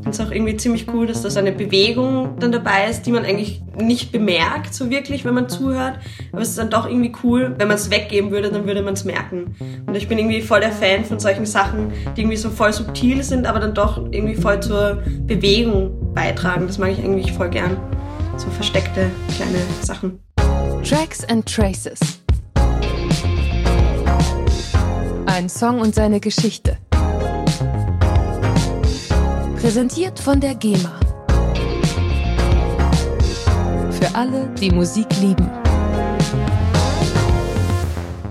[0.00, 3.02] Ich finde es auch irgendwie ziemlich cool, dass da so eine Bewegung dann dabei ist,
[3.02, 5.98] die man eigentlich nicht bemerkt, so wirklich, wenn man zuhört.
[6.32, 8.94] Aber es ist dann doch irgendwie cool, wenn man es weggeben würde, dann würde man
[8.94, 9.54] es merken.
[9.86, 13.22] Und ich bin irgendwie voll der Fan von solchen Sachen, die irgendwie so voll subtil
[13.22, 16.66] sind, aber dann doch irgendwie voll zur Bewegung beitragen.
[16.66, 17.76] Das mag ich eigentlich voll gern.
[18.36, 20.18] So versteckte kleine Sachen.
[20.82, 22.00] Tracks and Traces.
[25.26, 26.78] Ein Song und seine Geschichte.
[29.60, 30.98] Präsentiert von der GEMA.
[33.90, 35.59] Für alle, die Musik lieben.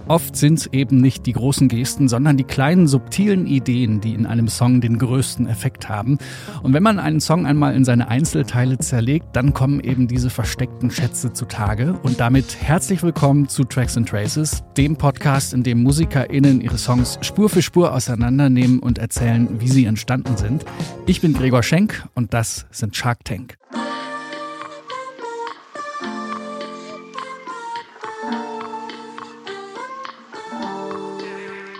[0.09, 4.25] Oft sind es eben nicht die großen Gesten, sondern die kleinen subtilen Ideen, die in
[4.25, 6.17] einem Song den größten Effekt haben.
[6.63, 10.89] Und wenn man einen Song einmal in seine Einzelteile zerlegt, dann kommen eben diese versteckten
[10.89, 11.93] Schätze zutage.
[12.01, 17.19] Und damit herzlich willkommen zu Tracks and Traces, dem Podcast, in dem MusikerInnen ihre Songs
[17.21, 20.65] Spur für Spur auseinandernehmen und erzählen, wie sie entstanden sind.
[21.05, 23.59] Ich bin Gregor Schenk und das sind Shark Tank.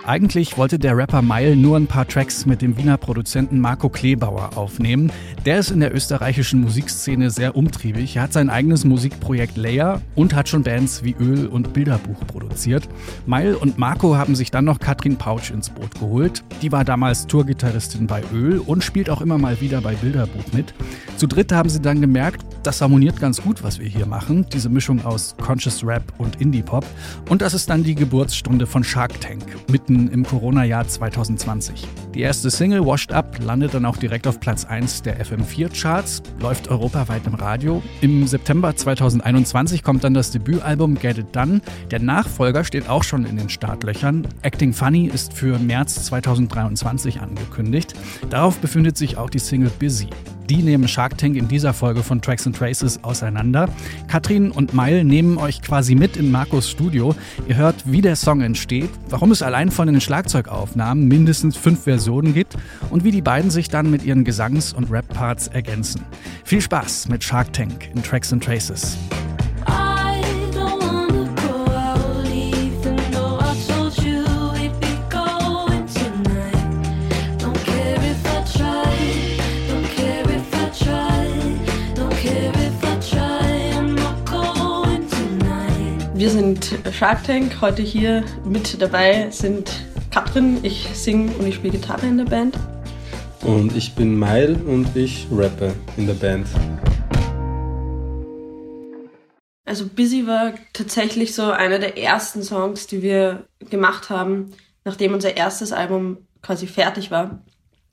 [0.06, 4.56] Eigentlich wollte der Rapper Mile nur ein paar Tracks mit dem Wiener Produzenten Marco Kleebauer
[4.56, 5.12] aufnehmen.
[5.44, 8.16] Der ist in der österreichischen Musikszene sehr umtriebig.
[8.16, 12.88] Er hat sein eigenes Musikprojekt Layer und hat schon Bands wie Öl und Bilderbuch produziert.
[13.26, 16.42] Mile und Marco haben sich dann noch Katrin Pautsch ins Boot geholt.
[16.62, 20.72] Die war damals Tourgitarristin bei Öl und spielt auch immer mal wieder bei Bilderbuch mit.
[21.16, 24.46] Zu dritt haben sie dann gemerkt, das harmoniert ganz gut, was wir hier machen.
[24.52, 26.86] Diese Mischung aus Conscious Rap und Indie-Pop.
[27.28, 29.44] Und das ist dann die Geburtsstunde von Shark Tank,
[29.90, 31.86] mitten im Corona-Jahr 2020.
[32.14, 36.68] Die erste Single Washed Up landet dann auch direkt auf Platz 1 der FM4-Charts, läuft
[36.68, 37.82] europaweit im Radio.
[38.00, 41.60] Im September 2021 kommt dann das Debütalbum Get It Done.
[41.90, 44.26] Der Nachfolger steht auch schon in den Startlöchern.
[44.42, 47.94] Acting Funny ist für März 2023 angekündigt.
[48.30, 50.08] Darauf befindet sich auch die Single Busy.
[50.50, 53.68] Die nehmen Shark Tank in dieser Folge von Tracks and Traces auseinander.
[54.08, 57.14] Katrin und Meil nehmen euch quasi mit in Markus Studio.
[57.46, 62.34] Ihr hört, wie der Song entsteht, warum es allein von den Schlagzeugaufnahmen mindestens fünf Versionen
[62.34, 62.56] gibt
[62.90, 66.04] und wie die beiden sich dann mit ihren Gesangs- und Rap-Parts ergänzen.
[66.42, 68.98] Viel Spaß mit Shark Tank in Tracks and Traces.
[86.50, 87.60] Sind Shark Tank.
[87.60, 89.70] Heute hier mit dabei sind
[90.10, 92.56] Katrin, ich singe und ich spiele Gitarre in der Band.
[93.42, 96.48] Und ich bin Mail und ich rappe in der Band.
[99.64, 104.50] Also Busy war tatsächlich so einer der ersten Songs, die wir gemacht haben,
[104.84, 107.44] nachdem unser erstes Album quasi fertig war.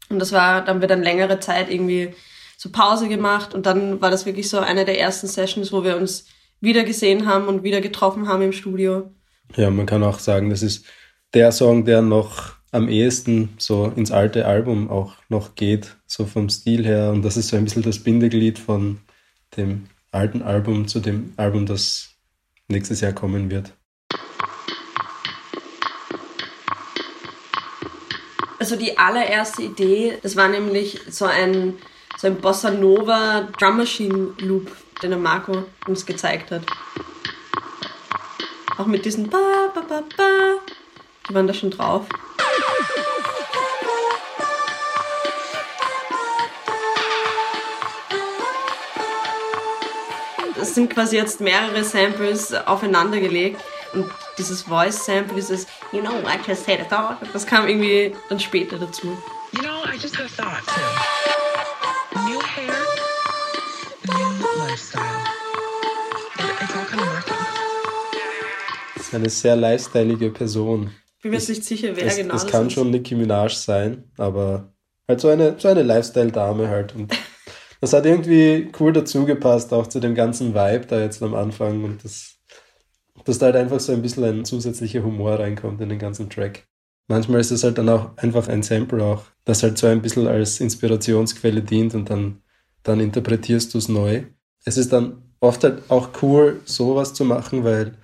[0.10, 2.16] Und das war, da haben wir dann längere Zeit irgendwie
[2.58, 5.96] so Pause gemacht und dann war das wirklich so eine der ersten Sessions, wo wir
[5.96, 6.26] uns
[6.62, 9.12] wieder gesehen haben und wieder getroffen haben im Studio.
[9.56, 10.86] Ja, man kann auch sagen, das ist
[11.34, 16.50] der Song, der noch am ehesten so ins alte Album auch noch geht, so vom
[16.50, 17.12] Stil her.
[17.12, 19.00] Und das ist so ein bisschen das Bindeglied von
[19.56, 22.10] dem alten Album zu dem Album, das
[22.68, 23.74] nächstes Jahr kommen wird.
[28.60, 31.76] Also die allererste Idee, das war nämlich so ein,
[32.18, 34.72] so ein Bossa Nova Drum Machine Loop,
[35.02, 36.64] den der Marco uns gezeigt hat.
[38.78, 40.60] Auch mit diesen Ba, Ba, Ba, Ba.
[41.28, 42.06] Die waren da schon drauf.
[50.60, 53.62] Es sind quasi jetzt mehrere Samples aufeinander gelegt
[53.94, 58.40] und dieses Voice-Sample, dieses You know, I just had a thought, das kam irgendwie dann
[58.40, 59.18] später dazu.
[59.52, 61.17] You know, I just had a thought
[69.18, 70.92] eine sehr lifestyleige Person.
[71.22, 72.74] Bin mir jetzt nicht sicher, wer Das, genau das kann ist.
[72.74, 74.74] schon Nicki Minaj sein, aber
[75.08, 76.96] halt so eine, so eine Lifestyle-Dame halt.
[76.96, 77.14] Und
[77.82, 81.84] das hat irgendwie cool dazu gepasst, auch zu dem ganzen Vibe da jetzt am Anfang
[81.84, 82.36] und das,
[83.26, 86.68] dass da halt einfach so ein bisschen ein zusätzlicher Humor reinkommt in den ganzen Track.
[87.08, 90.28] Manchmal ist es halt dann auch einfach ein Sample auch, das halt so ein bisschen
[90.28, 92.42] als Inspirationsquelle dient und dann,
[92.84, 94.24] dann interpretierst du es neu.
[94.66, 97.98] Es ist dann oft halt auch cool, sowas zu machen, weil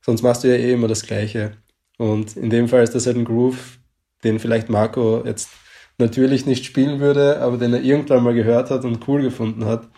[0.00, 1.52] sonst machst du ja eh immer das Gleiche.
[1.98, 3.78] Und in dem Fall ist das halt ein Groove,
[4.24, 5.50] den vielleicht Marco jetzt
[5.98, 9.88] natürlich nicht spielen würde, aber den er irgendwann mal gehört hat und cool gefunden hat.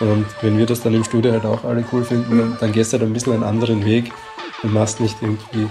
[0.00, 2.98] Und wenn wir das dann im Studio halt auch alle cool finden, dann, gehst du
[2.98, 4.12] halt ein bisschen einen anderen Weg
[4.62, 5.68] und machst nicht irgendwie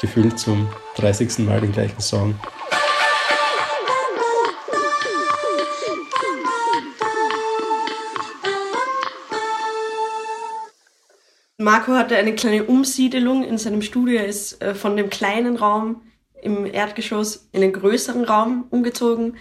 [0.00, 1.40] gefühlt zum 30.
[1.40, 2.34] Mal den gleichen Song.
[11.64, 14.18] Marco hatte eine kleine Umsiedelung in seinem Studio.
[14.18, 16.02] Er ist äh, von dem kleinen Raum
[16.42, 19.38] im Erdgeschoss in den größeren Raum umgezogen.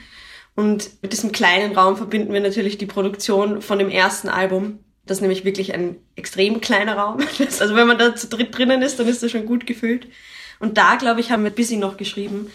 [0.55, 4.79] Und mit diesem kleinen Raum verbinden wir natürlich die Produktion von dem ersten Album.
[5.05, 7.17] Das ist nämlich wirklich ein extrem kleiner Raum.
[7.59, 10.07] Also wenn man da zu dritt drinnen ist, dann ist das schon gut gefüllt.
[10.59, 12.49] Und da, glaube ich, haben wir Busy noch geschrieben.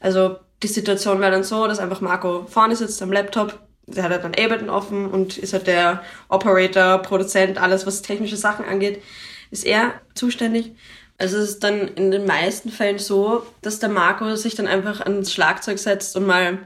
[0.00, 3.60] Also die Situation war dann so, dass einfach Marco vorne sitzt am Laptop.
[3.86, 8.36] Der hat halt dann Ableton offen und ist halt der Operator, Produzent, alles was technische
[8.36, 9.02] Sachen angeht,
[9.50, 10.72] ist er zuständig.
[11.18, 15.00] Also es ist dann in den meisten Fällen so, dass der Marco sich dann einfach
[15.00, 16.58] ans Schlagzeug setzt und mal,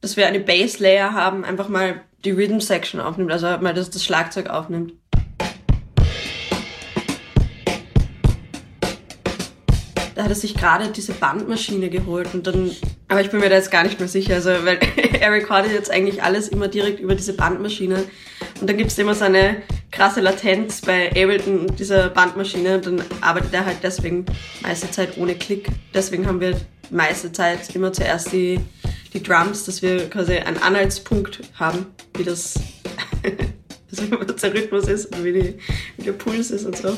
[0.00, 3.90] dass wir eine Bass Layer haben, einfach mal die Rhythm Section aufnimmt, also mal das,
[3.90, 4.92] das Schlagzeug aufnimmt.
[10.20, 12.72] Da hat er sich gerade diese Bandmaschine geholt und dann,
[13.08, 14.78] aber ich bin mir da jetzt gar nicht mehr sicher, also weil
[15.18, 18.04] er recordet jetzt eigentlich alles immer direkt über diese Bandmaschine
[18.60, 23.02] und dann gibt's immer so eine krasse Latenz bei Ableton und dieser Bandmaschine und dann
[23.22, 24.26] arbeitet er halt deswegen
[24.60, 25.68] meiste Zeit ohne Klick.
[25.94, 26.54] Deswegen haben wir
[26.90, 28.60] meiste Zeit immer zuerst die,
[29.14, 31.86] die Drums, dass wir quasi einen Anhaltspunkt haben,
[32.18, 32.60] wie das,
[33.90, 35.58] also wie der Rhythmus ist und wie, die,
[35.96, 36.94] wie der Puls ist und so.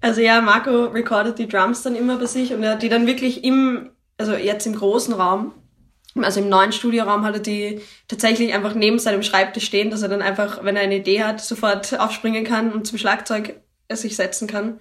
[0.00, 3.06] Also ja, Marco recordet die Drums dann immer bei sich und er hat die dann
[3.06, 5.52] wirklich im, also jetzt im großen Raum,
[6.16, 10.08] also im neuen Studioraum hat er die tatsächlich einfach neben seinem Schreibtisch stehen, dass er
[10.08, 13.60] dann einfach, wenn er eine Idee hat, sofort aufspringen kann und zum Schlagzeug
[13.90, 14.80] sich setzen kann.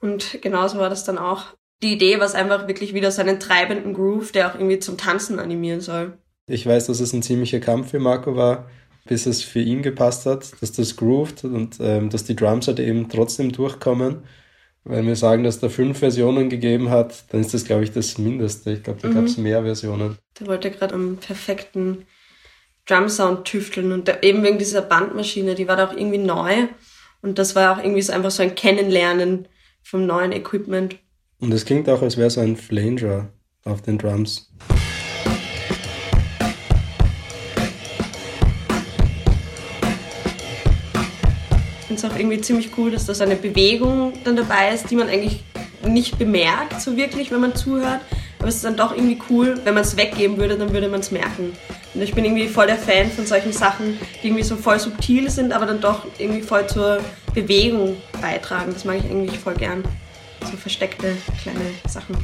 [0.00, 1.46] Und genauso war das dann auch.
[1.82, 4.98] Die Idee war es einfach wirklich wieder so einen treibenden Groove, der auch irgendwie zum
[4.98, 6.18] Tanzen animieren soll.
[6.46, 8.68] Ich weiß, dass es ein ziemlicher Kampf für Marco war,
[9.04, 12.80] bis es für ihn gepasst hat, dass das groovt und ähm, dass die Drums halt
[12.80, 14.22] eben trotzdem durchkommen.
[14.84, 18.18] Wenn wir sagen, dass da fünf Versionen gegeben hat, dann ist das, glaube ich, das
[18.18, 18.72] Mindeste.
[18.72, 19.14] Ich glaube, da mhm.
[19.14, 20.18] gab es mehr Versionen.
[20.40, 22.04] Der wollte gerade am perfekten
[22.86, 26.66] Drum-Sound tüfteln und der, eben wegen dieser Bandmaschine, die war da auch irgendwie neu.
[27.20, 29.46] Und das war auch irgendwie so einfach so ein Kennenlernen
[29.82, 30.96] vom neuen Equipment.
[31.38, 33.28] Und es klingt auch, als wäre so ein Flanger
[33.64, 34.50] auf den Drums.
[42.12, 45.42] Auch irgendwie ziemlich cool, dass da so eine Bewegung dann dabei ist, die man eigentlich
[45.86, 48.00] nicht bemerkt, so wirklich, wenn man zuhört.
[48.38, 51.00] Aber es ist dann doch irgendwie cool, wenn man es weggeben würde, dann würde man
[51.00, 51.52] es merken.
[51.94, 55.30] Und ich bin irgendwie voll der Fan von solchen Sachen, die irgendwie so voll subtil
[55.30, 56.98] sind, aber dann doch irgendwie voll zur
[57.34, 58.72] Bewegung beitragen.
[58.72, 59.84] Das mag ich eigentlich voll gern.
[60.50, 62.16] So versteckte kleine Sachen.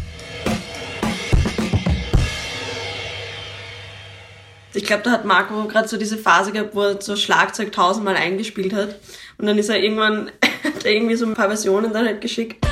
[4.75, 8.17] Ich glaube, da hat Marco gerade so diese Phase gehabt, wo er so Schlagzeug tausendmal
[8.17, 8.97] eingespielt hat.
[9.39, 10.31] Und dann ist er irgendwann,
[10.63, 12.67] hat er irgendwie so ein paar Versionen dann halt geschickt.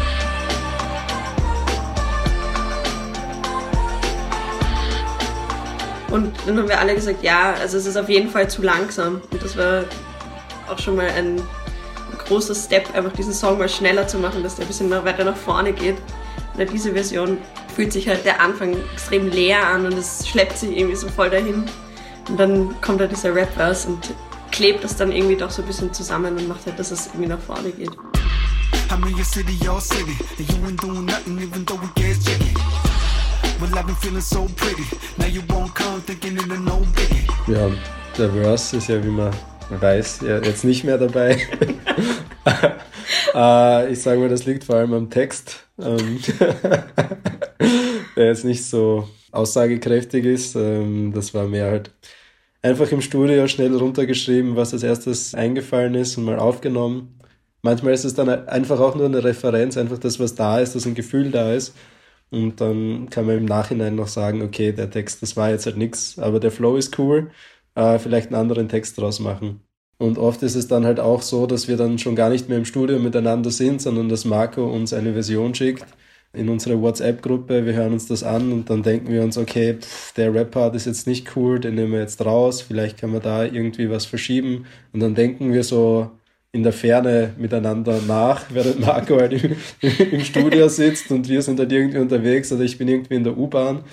[6.11, 9.23] Und dann haben wir alle gesagt, ja, also es ist auf jeden Fall zu langsam.
[9.31, 9.85] Und das war
[10.69, 11.43] auch schon mal ein
[12.27, 15.37] großer Step, einfach diesen Song mal schneller zu machen, dass der ein bisschen weiter nach
[15.37, 15.97] vorne geht.
[16.59, 17.39] Und diese Version
[17.75, 21.31] fühlt sich halt der Anfang extrem leer an und es schleppt sich irgendwie so voll
[21.31, 21.65] dahin.
[22.29, 24.15] Und dann kommt da dieser Rap-Verse und
[24.51, 27.29] klebt das dann irgendwie doch so ein bisschen zusammen und macht halt, dass es irgendwie
[27.29, 27.91] nach vorne geht.
[37.47, 37.71] Ja,
[38.19, 39.33] der Verse ist ja, wie man
[39.71, 41.39] weiß, jetzt nicht mehr dabei.
[43.35, 46.21] uh, ich sage mal, das liegt vor allem am Text, ähm,
[48.17, 50.55] der jetzt nicht so aussagekräftig ist.
[50.57, 51.91] Ähm, das war mehr halt
[52.63, 57.19] einfach im Studio schnell runtergeschrieben, was als erstes eingefallen ist und mal aufgenommen.
[57.63, 60.87] Manchmal ist es dann einfach auch nur eine Referenz, einfach das, was da ist, dass
[60.87, 61.75] ein Gefühl da ist.
[62.31, 65.77] Und dann kann man im Nachhinein noch sagen, okay, der Text, das war jetzt halt
[65.77, 67.31] nichts, aber der Flow ist cool,
[67.75, 69.61] äh, vielleicht einen anderen Text draus machen.
[69.99, 72.59] Und oft ist es dann halt auch so, dass wir dann schon gar nicht mehr
[72.59, 75.87] im Studio miteinander sind, sondern dass Marco uns eine Version schickt
[76.37, 80.15] in unsere WhatsApp-Gruppe, wir hören uns das an und dann denken wir uns, okay, pff,
[80.15, 83.45] der Rap-Part ist jetzt nicht cool, den nehmen wir jetzt raus, vielleicht kann man da
[83.45, 86.11] irgendwie was verschieben und dann denken wir so
[86.53, 89.57] in der Ferne miteinander nach, während Marco halt im,
[90.11, 93.37] im Studio sitzt und wir sind halt irgendwie unterwegs oder ich bin irgendwie in der
[93.37, 93.85] U-Bahn.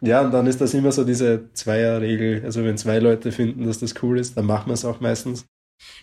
[0.00, 2.42] Ja, und dann ist das immer so diese Zweierregel.
[2.44, 5.44] Also wenn zwei Leute finden, dass das cool ist, dann machen wir es auch meistens.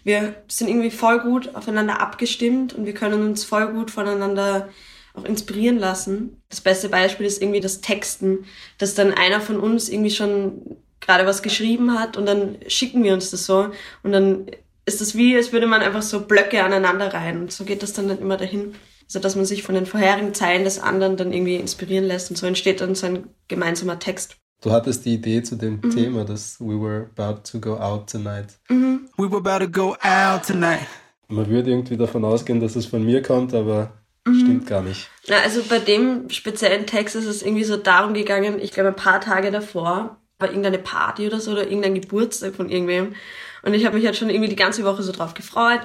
[0.03, 4.69] Wir sind irgendwie voll gut aufeinander abgestimmt und wir können uns voll gut voneinander
[5.15, 6.41] auch inspirieren lassen.
[6.49, 8.45] Das beste Beispiel ist irgendwie das Texten,
[8.77, 13.13] dass dann einer von uns irgendwie schon gerade was geschrieben hat und dann schicken wir
[13.13, 13.67] uns das so
[14.03, 14.47] und dann
[14.85, 17.93] ist das wie, als würde man einfach so Blöcke aneinander rein und so geht das
[17.93, 18.73] dann, dann immer dahin.
[19.07, 22.37] Also dass man sich von den vorherigen Zeilen des anderen dann irgendwie inspirieren lässt und
[22.37, 24.37] so entsteht dann so ein gemeinsamer Text.
[24.61, 28.57] du hattest die Idee zu dem Thema, dass we were about to go out tonight.
[28.69, 30.87] We were about to go out tonight.
[31.27, 33.93] Man würde irgendwie davon ausgehen, dass es von mir kommt, aber
[34.33, 35.09] stimmt gar nicht.
[35.27, 38.95] Na, also bei dem speziellen Text ist es irgendwie so darum gegangen, ich glaube ein
[38.95, 43.15] paar Tage davor war irgendeine Party oder so oder irgendein Geburtstag von irgendwem
[43.63, 45.81] und ich habe mich halt schon irgendwie die ganze Woche so drauf gefreut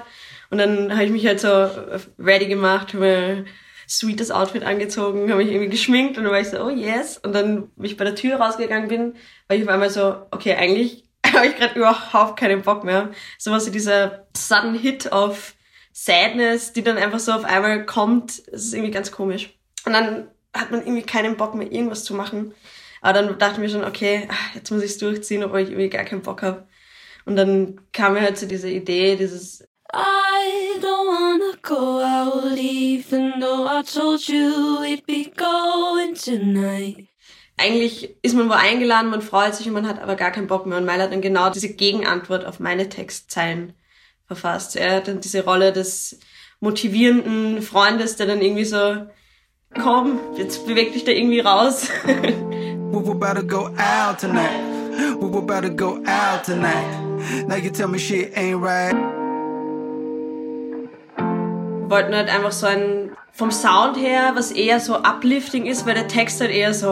[0.49, 1.69] und dann habe ich mich halt so
[2.19, 3.45] ready gemacht, habe mir
[3.87, 7.33] sweetes Outfit angezogen, habe mich irgendwie geschminkt und dann war ich so, oh yes und
[7.33, 9.15] dann, wie ich bei der Tür rausgegangen bin,
[9.47, 13.11] war ich auf einmal so, okay, eigentlich habe ich gerade überhaupt keinen Bock mehr.
[13.37, 15.53] So was wie dieser sudden Hit of
[15.91, 19.57] Sadness, die dann einfach so auf einmal kommt, das ist irgendwie ganz komisch.
[19.85, 22.53] Und dann hat man irgendwie keinen Bock mehr, irgendwas zu machen.
[23.01, 25.69] Aber dann dachte ich mir schon, okay, ah, jetzt muss ich es durchziehen, obwohl ich
[25.69, 26.67] irgendwie gar keinen Bock habe.
[27.25, 29.61] Und dann kam mir halt so diese Idee, dieses
[29.93, 37.09] I don't wanna go out even though I told you we'd be going tonight.
[37.61, 40.65] eigentlich ist man wo eingeladen, man freut sich und man hat aber gar keinen Bock
[40.65, 40.77] mehr.
[40.77, 43.73] Und Meil hat dann genau diese Gegenantwort auf meine Textzeilen
[44.35, 44.75] verfasst.
[44.77, 46.19] Er hat dann diese Rolle des
[46.61, 49.07] motivierenden Freundes, der dann irgendwie so,
[49.75, 51.89] komm, jetzt beweg dich da irgendwie raus.
[52.93, 53.39] Were about
[55.61, 57.47] to go out tonight.
[57.47, 59.20] Now you tell me shit ain't right.
[61.91, 66.07] Wollten halt einfach so ein, vom Sound her, was eher so uplifting ist, weil der
[66.07, 66.87] Text halt eher so,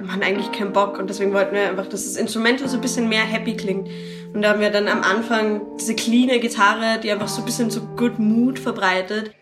[0.00, 3.08] man eigentlich keinen Bock und deswegen wollten wir einfach, dass das Instrumental so ein bisschen
[3.08, 3.90] mehr happy klingt.
[4.32, 7.68] Und da haben wir dann am Anfang diese cleane Gitarre, die einfach so ein bisschen
[7.68, 9.32] so good mood verbreitet.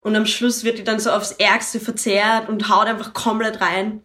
[0.00, 4.02] Und am Schluss wird die dann so aufs Ärgste verzerrt und haut einfach komplett rein.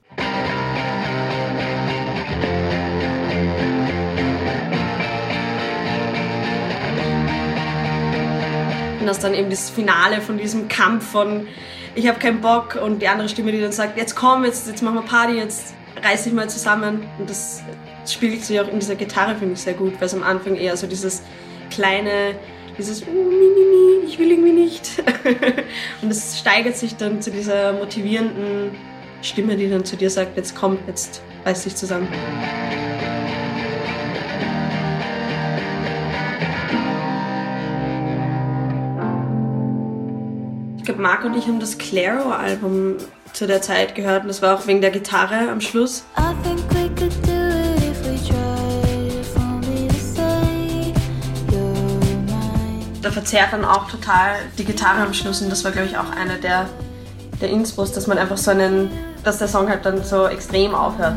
[9.10, 11.48] Und das ist dann eben das Finale von diesem Kampf von
[11.96, 14.84] ich habe keinen Bock und die andere Stimme, die dann sagt, jetzt komm, jetzt, jetzt
[14.84, 15.74] machen wir Party, jetzt
[16.04, 17.04] reiß dich mal zusammen.
[17.18, 17.64] Und das
[18.06, 20.78] spiegelt sich auch in dieser Gitarre, finde ich, sehr gut, weil es am Anfang eher
[20.78, 21.24] so dieses
[21.72, 22.36] kleine,
[22.78, 25.04] dieses mi, ich will irgendwie nicht.
[26.04, 28.76] und es steigert sich dann zu dieser motivierenden
[29.24, 32.08] Stimme, die dann zu dir sagt, jetzt komm, jetzt reiß dich zusammen.
[41.00, 42.98] Marc und ich haben das Claro-Album
[43.32, 46.04] zu der Zeit gehört und das war auch wegen der Gitarre am Schluss.
[53.02, 56.12] Da verzerrt dann auch total die Gitarre am Schluss und das war, glaube ich, auch
[56.12, 56.68] einer der,
[57.40, 58.92] der Inspos, dass man einfach so einen,
[59.24, 61.16] dass der Song halt dann so extrem aufhört.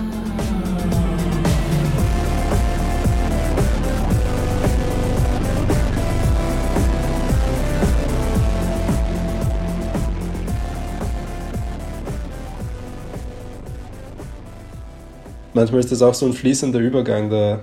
[15.63, 17.61] Manchmal ist das auch so ein fließender Übergang, da,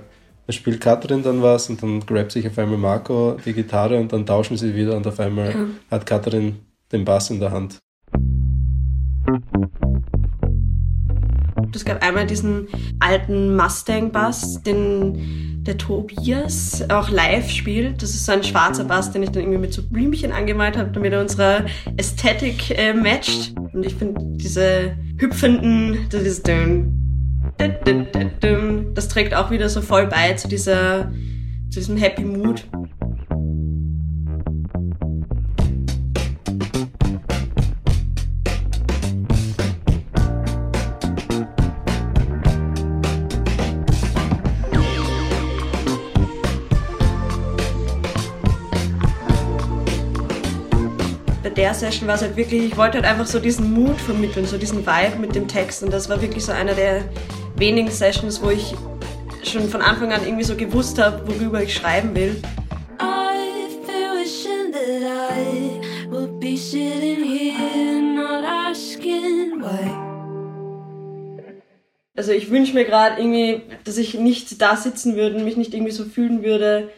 [0.48, 4.24] spielt Katrin dann was und dann grabt sich auf einmal Marco die Gitarre und dann
[4.24, 5.54] tauschen sie wieder und auf einmal
[5.90, 7.78] hat Katrin den Bass in der Hand.
[11.74, 12.68] Es gab einmal diesen
[13.00, 18.02] alten Mustang-Bass, den der Tobias auch live spielt.
[18.02, 20.90] Das ist so ein schwarzer Bass, den ich dann irgendwie mit so Blümchen angemalt habe,
[20.90, 21.66] damit er unserer
[21.98, 23.54] Ästhetik äh, matcht.
[23.74, 26.48] Und ich finde diese hüpfenden, das ist
[28.94, 31.10] das trägt auch wieder so voll bei zu dieser,
[31.70, 32.64] zu diesem Happy Mood.
[51.60, 54.56] der Session war es halt wirklich, ich wollte halt einfach so diesen Mut vermitteln, so
[54.56, 55.82] diesen Vibe mit dem Text.
[55.82, 57.04] Und das war wirklich so einer der
[57.60, 58.74] wenigen Sessions, wo ich
[59.44, 62.40] schon von Anfang an irgendwie so gewusst habe, worüber ich schreiben will.
[72.16, 75.72] Also ich wünsche mir gerade irgendwie, dass ich nicht da sitzen würde und mich nicht
[75.72, 76.90] irgendwie so fühlen würde,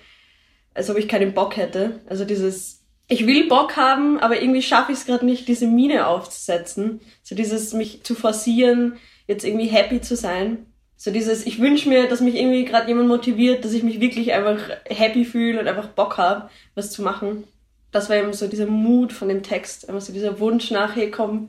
[0.74, 2.00] als ob ich keinen Bock hätte.
[2.06, 6.06] Also dieses, ich will Bock haben, aber irgendwie schaffe ich es gerade nicht, diese Mine
[6.06, 7.00] aufzusetzen.
[7.22, 8.98] So dieses, mich zu forcieren,
[9.32, 10.66] jetzt irgendwie happy zu sein.
[10.96, 14.32] So dieses, ich wünsche mir, dass mich irgendwie gerade jemand motiviert, dass ich mich wirklich
[14.32, 17.44] einfach happy fühle und einfach Bock habe, was zu machen.
[17.90, 21.10] Das war eben so dieser Mut von dem Text, einfach so dieser Wunsch nach, hey
[21.10, 21.48] komm,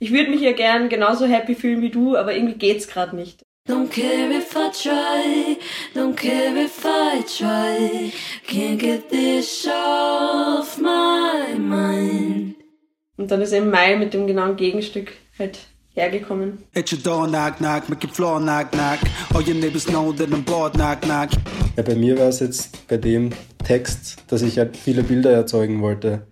[0.00, 3.42] ich würde mich ja gern genauso happy fühlen wie du, aber irgendwie geht's gerade nicht.
[3.66, 5.56] Don't care if I try,
[5.94, 8.12] don't care if I try.
[8.46, 12.56] Can't get this off my mind.
[13.16, 15.60] Und dann ist eben Mai mit dem genauen Gegenstück halt
[15.94, 16.58] hergekommen.
[16.74, 18.98] At your door, knock, knock, make your floor, knock, knock.
[19.32, 21.30] All your neighbors know that I'm bored, knock, knock.
[21.76, 23.30] Ja, bei mir war es jetzt bei dem
[23.64, 26.26] Text, dass ich halt viele Bilder erzeugen wollte.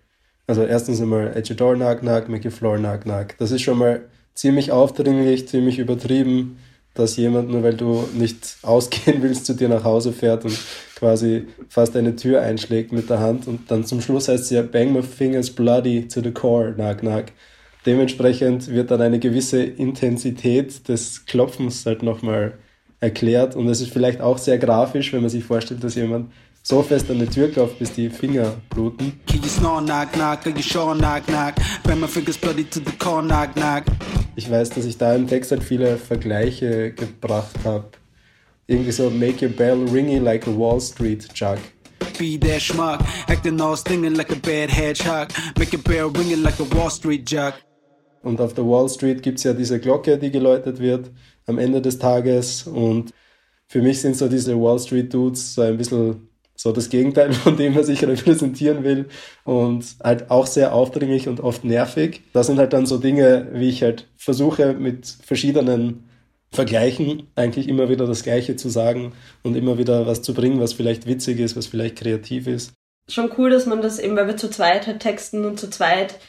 [0.46, 3.36] Also erstens einmal at your door, knock, knock, make your floor, knock, knock.
[3.38, 4.02] Das ist schon mal
[4.34, 6.58] ziemlich aufdringlich, ziemlich übertrieben,
[6.94, 10.58] dass jemand, nur weil du nicht ausgehen willst, zu dir nach Hause fährt und
[10.96, 14.62] quasi fast eine Tür einschlägt mit der Hand und dann zum Schluss heißt es ja
[14.62, 17.24] bang my fingers bloody to the core, knock, knock.
[17.84, 22.58] Dementsprechend wird dann eine gewisse Intensität des Klopfens halt nochmal
[23.00, 26.30] erklärt und es ist vielleicht auch sehr grafisch, wenn man sich vorstellt, dass jemand
[26.62, 29.20] so fest an die Tür klopft, bis die Finger bluten.
[34.36, 37.86] Ich weiß, dass ich da im Text halt viele Vergleiche gebracht habe.
[38.68, 41.58] Irgendwie so, make your bell ringy like a Wall Street jug.
[42.18, 45.28] Be that schmuck, acting all stinging like a bad hedgehog.
[45.58, 47.54] Make a bell ringing like a Wall Street jug.
[48.22, 51.10] Und auf der Wall Street gibt's ja diese Glocke, die geläutet wird
[51.46, 52.66] am Ende des Tages.
[52.66, 53.12] Und
[53.68, 57.56] für mich sind so diese Wall Street Dudes so ein bisschen so das Gegenteil von
[57.56, 59.06] dem, was ich repräsentieren will.
[59.44, 62.22] Und halt auch sehr aufdringlich und oft nervig.
[62.32, 66.04] Das sind halt dann so Dinge, wie ich halt versuche mit verschiedenen
[66.52, 70.74] Vergleichen eigentlich immer wieder das Gleiche zu sagen und immer wieder was zu bringen, was
[70.74, 72.72] vielleicht witzig ist, was vielleicht kreativ ist.
[73.08, 76.20] Schon cool, dass man das eben, weil wir zu zweit halt texten und zu zweit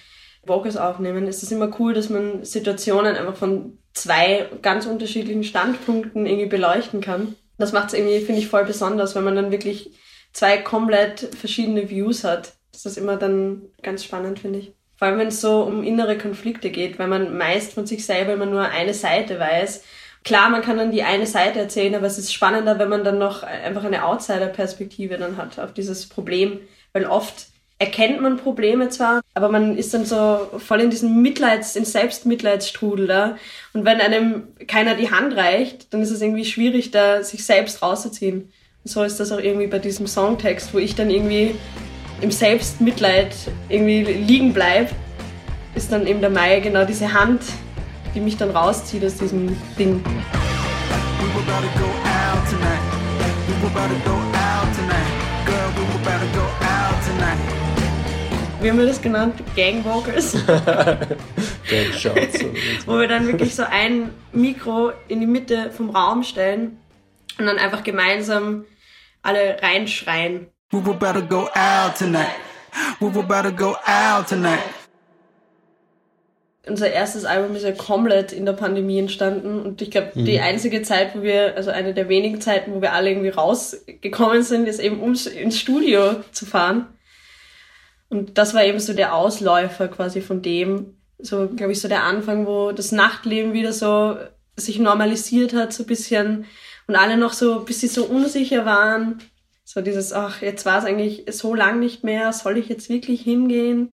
[0.45, 6.25] Vocals aufnehmen, ist es immer cool, dass man Situationen einfach von zwei ganz unterschiedlichen Standpunkten
[6.25, 7.35] irgendwie beleuchten kann.
[7.57, 9.91] Das macht es irgendwie, finde ich, voll besonders, wenn man dann wirklich
[10.33, 12.53] zwei komplett verschiedene Views hat.
[12.71, 14.73] Das ist immer dann ganz spannend, finde ich.
[14.97, 18.33] Vor allem, wenn es so um innere Konflikte geht, weil man meist von sich selber
[18.33, 19.83] immer nur eine Seite weiß.
[20.23, 23.17] Klar, man kann dann die eine Seite erzählen, aber es ist spannender, wenn man dann
[23.17, 26.61] noch einfach eine Outsider-Perspektive dann hat auf dieses Problem.
[26.93, 27.47] Weil oft
[27.83, 33.07] erkennt man Probleme zwar, aber man ist dann so voll in diesem Mitleids-, in Selbstmitleidsstrudel
[33.07, 33.37] da.
[33.73, 37.81] Und wenn einem keiner die Hand reicht, dann ist es irgendwie schwierig, da sich selbst
[37.81, 38.53] rauszuziehen.
[38.83, 41.55] Und so ist das auch irgendwie bei diesem Songtext, wo ich dann irgendwie
[42.21, 43.35] im Selbstmitleid
[43.67, 44.89] irgendwie liegen bleib,
[45.75, 47.41] ist dann eben der Mai genau diese Hand,
[48.15, 50.01] die mich dann rauszieht aus diesem Ding.
[53.61, 54.32] We
[58.63, 59.43] Wie haben wir das genannt?
[59.57, 60.35] Gang Vocals.
[60.35, 60.45] Und
[61.99, 62.11] so.
[62.85, 66.79] wo wir dann wirklich so ein Mikro in die Mitte vom Raum stellen
[67.37, 68.63] und dann einfach gemeinsam
[69.21, 70.47] alle reinschreien.
[70.71, 72.37] We were about to go out tonight.
[73.01, 74.63] We were about to go out tonight.
[76.65, 80.83] Unser erstes Album ist ja komplett in der Pandemie entstanden und ich glaube, die einzige
[80.83, 84.79] Zeit, wo wir, also eine der wenigen Zeiten, wo wir alle irgendwie rausgekommen sind, ist
[84.79, 86.87] eben ums ins Studio zu fahren.
[88.13, 92.03] Und das war eben so der Ausläufer quasi von dem, so glaube ich so der
[92.03, 94.17] Anfang, wo das Nachtleben wieder so
[94.55, 96.45] sich normalisiert hat, so bisschen
[96.85, 99.19] und alle noch so ein bisschen so unsicher waren.
[99.63, 103.21] So dieses, ach, jetzt war es eigentlich so lang nicht mehr, soll ich jetzt wirklich
[103.21, 103.89] hingehen?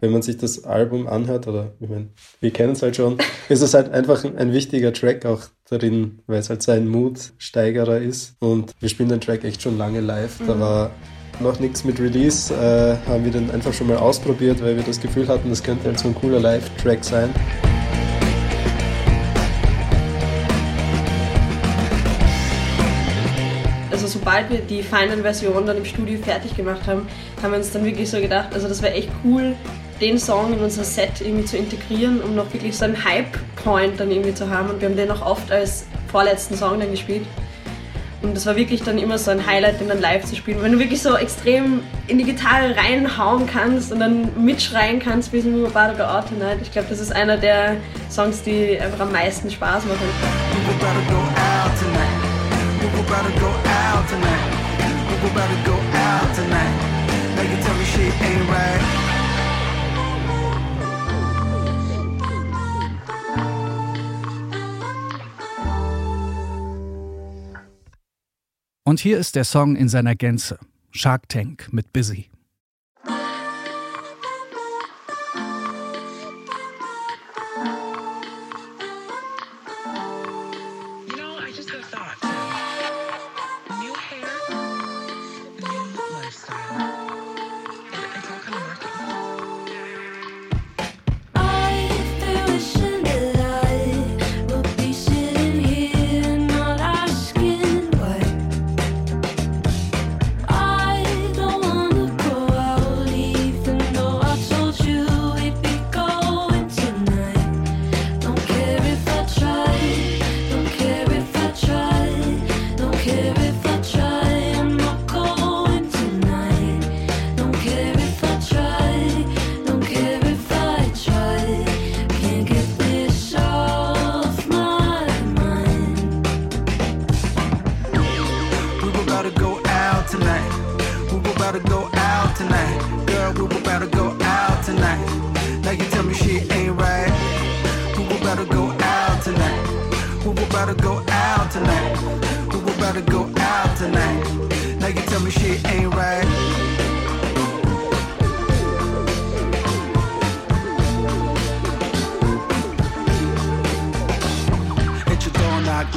[0.00, 2.08] Wenn man sich das Album anhört, oder ich meine,
[2.40, 3.16] wir kennen es halt schon,
[3.48, 7.98] ist es halt einfach ein, wichtiger Track auch darin, weil es halt so ein Mood-Steigerer
[7.98, 8.36] ist.
[8.40, 10.38] Und wir spielen den Track echt schon lange live.
[10.46, 10.90] Da war
[11.40, 15.00] noch nichts mit Release, äh, haben wir den einfach schon mal ausprobiert, weil wir das
[15.00, 17.30] Gefühl hatten, das könnte halt so ein cooler Live-Track sein.
[24.06, 27.08] also sobald wir die Final-Version dann im Studio fertig gemacht haben,
[27.42, 29.56] haben wir uns dann wirklich so gedacht, also das wäre echt cool,
[30.00, 34.10] den Song in unser Set irgendwie zu integrieren, um noch wirklich so einen Hype-Point dann
[34.10, 34.70] irgendwie zu haben.
[34.70, 37.26] Und wir haben den auch oft als vorletzten Song dann gespielt.
[38.22, 40.62] Und das war wirklich dann immer so ein Highlight, den dann live zu spielen.
[40.62, 45.38] Wenn du wirklich so extrem in die Gitarre reinhauen kannst und dann mitschreien kannst, wie
[45.38, 46.58] es to Go Out Tonight.
[46.62, 47.76] Ich glaube, das ist einer der
[48.10, 50.08] Songs, die einfach am meisten Spaß machen.
[57.98, 59.05] We
[68.86, 70.60] Und hier ist der Song in seiner Gänze.
[70.92, 72.30] Shark Tank mit Busy.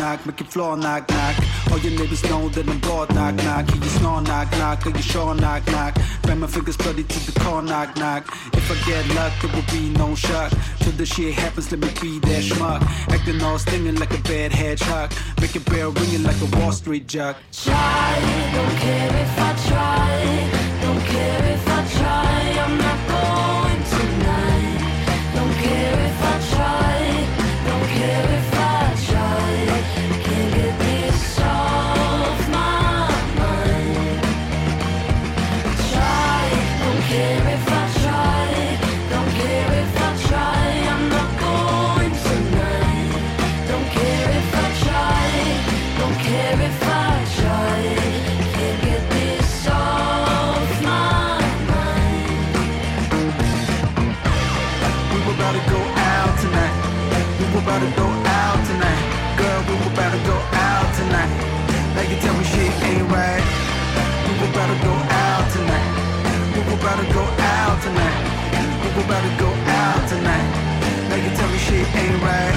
[0.10, 1.36] Knock, make your floor, knock, knock.
[1.72, 3.70] All your neighbors know that I'm bored, knock, knock.
[3.70, 5.96] Hear you snore, knock, knock, are you sure, knock, knock.
[6.24, 8.24] Bang my fingers bloody to the core, knock, knock.
[8.54, 10.52] If I get luck, there will be no shock.
[10.80, 12.82] Till the shit happens, let me be that schmuck.
[13.14, 15.12] Acting all stinging like a bad hedgehog.
[15.42, 17.38] Make a bell ringing like a Wall Street jock.
[17.52, 18.16] Try,
[18.56, 20.82] don't care if I try.
[20.82, 21.69] Don't care if
[67.00, 68.96] about go out tonight.
[68.96, 71.10] Were about go out tonight.
[71.10, 72.56] Now you tell me shit ain't right.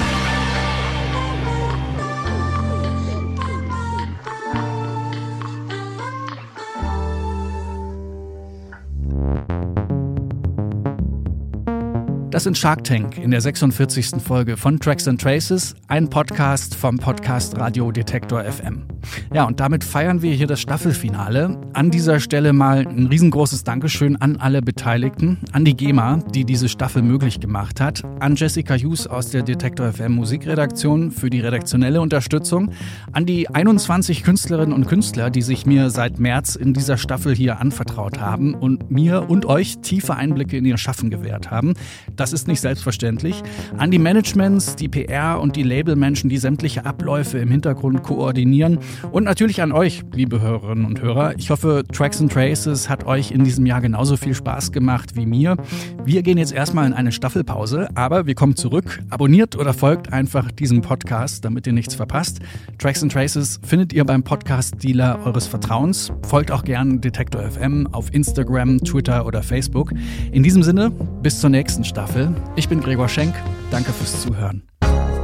[12.31, 14.15] Das sind Shark Tank in der 46.
[14.19, 18.92] Folge von Tracks and Traces, ein Podcast vom Podcast Radio Detektor FM.
[19.33, 21.57] Ja, und damit feiern wir hier das Staffelfinale.
[21.73, 26.69] An dieser Stelle mal ein riesengroßes Dankeschön an alle Beteiligten, an die GEMA, die diese
[26.69, 32.01] Staffel möglich gemacht hat, an Jessica Hughes aus der Detektor FM Musikredaktion für die redaktionelle
[32.01, 32.71] Unterstützung,
[33.11, 37.59] an die 21 Künstlerinnen und Künstler, die sich mir seit März in dieser Staffel hier
[37.59, 41.73] anvertraut haben und mir und euch tiefe Einblicke in ihr Schaffen gewährt haben.
[42.15, 43.41] Das ist nicht selbstverständlich.
[43.77, 48.79] An die Managements, die PR und die Labelmenschen, die sämtliche Abläufe im Hintergrund koordinieren.
[49.11, 51.35] Und natürlich an euch, liebe Hörerinnen und Hörer.
[51.37, 55.25] Ich hoffe, Tracks and Traces hat euch in diesem Jahr genauso viel Spaß gemacht wie
[55.25, 55.57] mir.
[56.03, 59.01] Wir gehen jetzt erstmal in eine Staffelpause, aber wir kommen zurück.
[59.09, 62.39] Abonniert oder folgt einfach diesem Podcast, damit ihr nichts verpasst.
[62.77, 66.11] Tracks and Traces findet ihr beim Podcast-Dealer eures Vertrauens.
[66.27, 69.91] Folgt auch gern Detektor FM auf Instagram, Twitter oder Facebook.
[70.31, 72.33] In diesem Sinne, bis zur nächsten Staffel.
[72.55, 73.33] Ich bin Gregor Schenk.
[73.71, 74.63] Danke fürs Zuhören.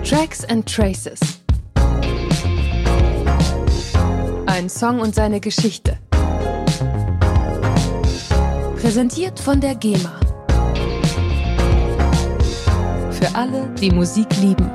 [0.03, 1.48] Tracks and Traces.
[4.59, 5.97] Ein Song und seine Geschichte.
[8.75, 10.19] Präsentiert von der GEMA.
[13.09, 14.69] Für alle, die Musik lieben.